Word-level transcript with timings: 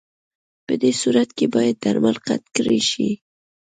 پدې 0.65 0.91
صورت 1.01 1.29
کې 1.37 1.45
باید 1.55 1.75
درمل 1.85 2.15
قطع 2.25 2.49
کړای 2.55 2.79
شي. 2.89 3.09